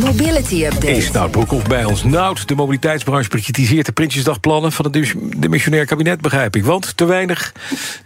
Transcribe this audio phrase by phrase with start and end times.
[0.00, 0.90] Mobility Update.
[0.90, 2.04] Is Nout Broekhoff bij ons.
[2.04, 4.72] Nout, de mobiliteitsbranche bekritiseert de Prinsjesdagplannen...
[4.72, 6.64] van het demissionair kabinet, begrijp ik.
[6.64, 7.52] Want te weinig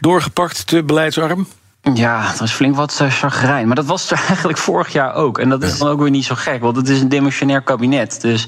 [0.00, 1.46] doorgepakt, te beleidsarm?
[1.94, 3.66] Ja, het was flink wat uh, chagrijn.
[3.66, 5.38] Maar dat was er eigenlijk vorig jaar ook.
[5.38, 8.20] En dat is dan ook weer niet zo gek, want het is een demissionair kabinet.
[8.20, 8.46] Dus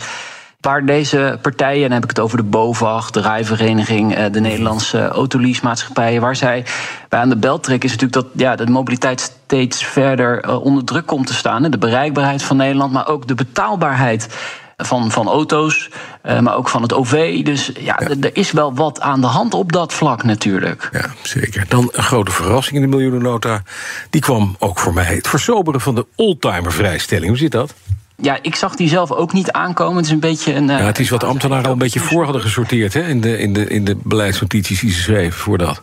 [0.63, 4.41] waar deze partijen, en dan heb ik het over de BOVAG, de Rijvereniging, eh, de
[4.41, 6.65] Nederlandse autoleasemaatschappijen, waar zij
[7.09, 10.85] bij aan de bel trekken, is natuurlijk dat ja, de mobiliteit steeds verder eh, onder
[10.85, 11.71] druk komt te staan.
[11.71, 14.29] De bereikbaarheid van Nederland, maar ook de betaalbaarheid
[14.77, 15.91] van, van auto's,
[16.25, 17.45] uh, maar ook van het OV.
[17.45, 18.09] Dus ja, ja.
[18.21, 20.89] er is wel wat aan de hand op dat vlak natuurlijk.
[20.93, 21.65] Ja, zeker.
[21.69, 23.63] Dan een grote verrassing in de miljoenennota.
[24.11, 25.05] Die kwam ook voor mij.
[25.05, 27.29] Het versoberen van de oldtimer-vrijstelling.
[27.29, 27.75] Hoe zit dat?
[28.23, 29.97] Ja, ik zag die zelf ook niet aankomen.
[29.97, 30.67] Het is een beetje een.
[30.67, 33.53] Ja, het is wat ambtenaren al een beetje voor hadden gesorteerd hè, in, de, in,
[33.53, 35.83] de, in de beleidsnotities die ze schreven voor dat.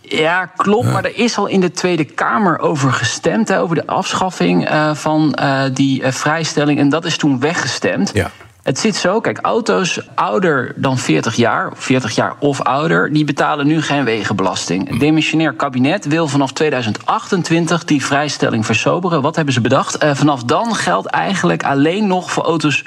[0.00, 0.92] Ja, klopt.
[0.92, 3.48] Maar er is al in de Tweede Kamer over gestemd.
[3.48, 6.78] Hè, over de afschaffing uh, van uh, die uh, vrijstelling.
[6.78, 8.10] En dat is toen weggestemd.
[8.14, 8.30] Ja.
[8.64, 13.66] Het zit zo, kijk, auto's ouder dan 40 jaar, 40 jaar of ouder, die betalen
[13.66, 14.88] nu geen wegenbelasting.
[14.88, 19.22] Het demissionair kabinet wil vanaf 2028 die vrijstelling versoberen.
[19.22, 20.04] Wat hebben ze bedacht?
[20.04, 22.84] Uh, vanaf dan geldt eigenlijk alleen nog voor auto's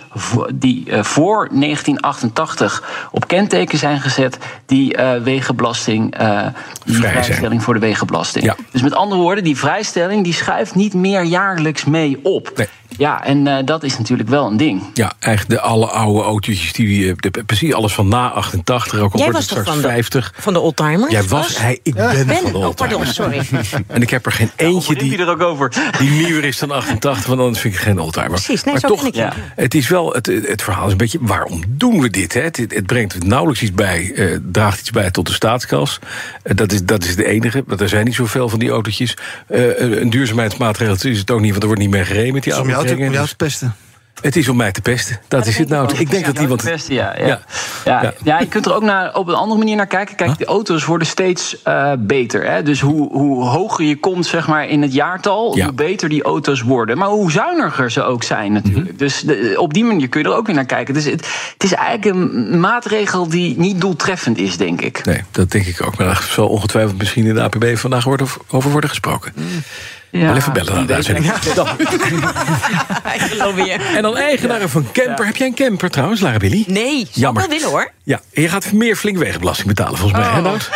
[0.54, 6.18] die uh, voor 1988 op kenteken zijn gezet, die uh, wegenbelasting,
[6.86, 7.62] die Vrij vrijstelling zijn.
[7.62, 8.46] voor de wegenbelasting.
[8.46, 8.56] Ja.
[8.72, 12.52] Dus met andere woorden, die vrijstelling die schuift niet meer jaarlijks mee op.
[12.56, 12.68] Nee.
[12.98, 14.82] Ja, en uh, dat is natuurlijk wel een ding.
[14.94, 19.20] Ja, eigenlijk de alle oude autootjes, die, de, precies alles van na 88, ook al
[19.20, 20.34] Jij wordt was het toch straks van de, 50.
[20.38, 21.12] van de oldtimers?
[21.12, 23.16] Jij was, hij, ik ben, ben van de oh, pardon, oldtimers.
[23.16, 23.86] sorry.
[23.88, 25.74] En ik heb er geen eentje die die, er ook over.
[26.00, 28.30] die nieuwer is dan 88, want anders vind ik geen oldtimer.
[28.30, 29.34] Precies, nee, maar zo toch, ik, ja.
[29.56, 32.34] het is wel, het, het verhaal is een beetje, waarom doen we dit?
[32.34, 32.42] Hè?
[32.42, 36.00] Het, het brengt nauwelijks iets bij, uh, draagt iets bij tot de staatskas.
[36.44, 39.18] Uh, dat, is, dat is de enige, want er zijn niet zoveel van die autootjes.
[39.50, 42.60] Uh, een duurzaamheidsmaatregel is het ook niet, want er wordt niet meer gereden met die
[42.60, 43.76] Om om jou te pesten.
[44.22, 45.20] Het is om mij te pesten.
[45.28, 45.98] Dat is het nou.
[45.98, 46.64] Ik denk dat iemand.
[46.64, 47.26] Beste, ja, ja.
[47.26, 47.40] Ja.
[47.86, 48.02] Ja.
[48.02, 48.14] Ja.
[48.24, 48.40] Ja.
[48.40, 50.16] je kunt er ook naar, op een andere manier naar kijken.
[50.16, 52.52] Kijk, de auto's worden steeds uh, beter.
[52.52, 52.64] Hè?
[52.64, 55.66] Dus hoe, hoe hoger je komt zeg maar, in het jaartal, Ja.
[55.66, 56.98] hoe beter die auto's worden.
[56.98, 58.88] Maar hoe zuiniger ze ook zijn natuurlijk.
[58.88, 58.98] Mhm.
[58.98, 60.94] Dus de, op die manier kun je er ook weer naar kijken.
[60.94, 65.06] Dus het, het is eigenlijk een maatregel die niet doeltreffend is, denk ik.
[65.06, 65.98] Nee, dat denk ik ook.
[65.98, 69.34] Maar daar zal ongetwijfeld misschien in de APB vandaag worden, over worden gesproken.
[70.12, 71.32] Ja, Wel even bellen naar de uitzending.
[73.96, 75.26] En dan eigenaar van camper.
[75.26, 76.64] Heb jij een camper trouwens, Lara Billy?
[76.68, 77.42] Nee, zou Jammer.
[77.42, 77.92] wel willen hoor.
[78.04, 80.70] Ja, en je gaat meer flink wegenbelasting betalen volgens mij, hè, Nout?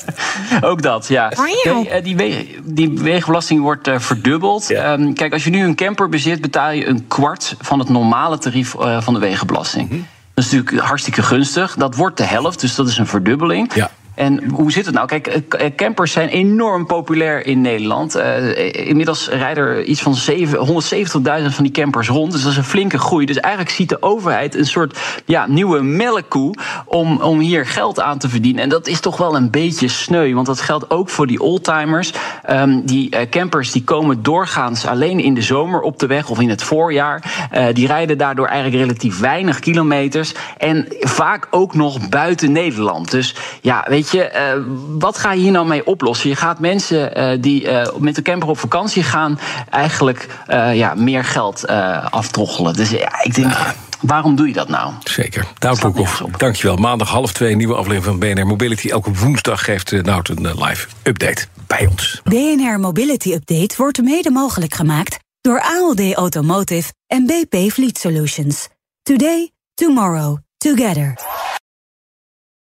[0.70, 1.32] Ook dat, ja.
[1.64, 4.68] Nee, eh, die, we- die wegenbelasting wordt eh, verdubbeld.
[4.68, 4.92] Ja.
[4.92, 8.38] Ehm, kijk, als je nu een camper bezit, betaal je een kwart van het normale
[8.38, 9.88] tarief eh, van de wegenbelasting.
[9.90, 10.00] Mhm.
[10.34, 11.74] Dat is natuurlijk hartstikke gunstig.
[11.74, 13.74] Dat wordt de helft, dus dat is een verdubbeling.
[13.74, 13.90] Ja.
[14.14, 15.06] En hoe zit het nou?
[15.06, 18.14] Kijk, eh, eh, campers zijn enorm populair in Nederland.
[18.14, 22.32] Eh, inmiddels rijden er iets van zeven- 170.000 van die campers rond.
[22.32, 23.26] Dus dat is een flinke groei.
[23.26, 28.18] Dus eigenlijk ziet de overheid een soort ja, nieuwe melkkoe om, om hier geld aan
[28.18, 28.62] te verdienen.
[28.62, 30.34] En dat is toch wel een beetje sneu.
[30.34, 32.12] Want dat geldt ook voor die oldtimers.
[32.42, 36.48] Ehm, die campers die komen doorgaans alleen in de zomer op de weg of in
[36.48, 37.48] het voorjaar.
[37.72, 40.34] Die rijden daardoor eigenlijk relatief weinig kilometers.
[40.58, 43.10] En vaak ook nog buiten Nederland.
[43.10, 44.58] Dus ja, weet je, eh,
[44.98, 46.28] wat ga je hier nou mee oplossen?
[46.28, 49.38] Je gaat mensen eh, die eh, met de camper op vakantie gaan,
[49.70, 52.74] eigenlijk eh, ja, meer geld eh aftroggelen.
[52.74, 53.52] Dus ja, ik denk,
[54.00, 54.92] waarom doe je dat nou?
[55.04, 55.44] Zeker.
[55.58, 56.76] Nout Staat Broekhoff, dankjewel.
[56.76, 58.88] Maandag half twee, een nieuwe aflevering van BNR Mobility.
[58.88, 62.20] Elke woensdag geeft Nout een live update bij ons.
[62.24, 68.68] BNR Mobility Update wordt mede mogelijk gemaakt door ALD Automotive en BP Fleet Solutions.
[69.02, 71.41] Today, tomorrow, together.